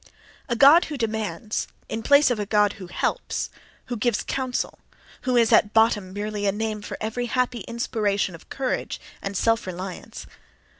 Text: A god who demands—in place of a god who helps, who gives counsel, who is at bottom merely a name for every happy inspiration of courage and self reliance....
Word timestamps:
A 0.49 0.55
god 0.55 0.85
who 0.85 0.97
demands—in 0.97 2.01
place 2.01 2.31
of 2.31 2.39
a 2.39 2.45
god 2.47 2.73
who 2.81 2.87
helps, 2.87 3.51
who 3.85 3.95
gives 3.95 4.23
counsel, 4.23 4.79
who 5.29 5.37
is 5.37 5.53
at 5.53 5.73
bottom 5.75 6.11
merely 6.11 6.47
a 6.47 6.51
name 6.51 6.81
for 6.81 6.97
every 6.99 7.27
happy 7.27 7.59
inspiration 7.67 8.33
of 8.33 8.49
courage 8.49 8.99
and 9.21 9.37
self 9.37 9.67
reliance.... 9.67 10.25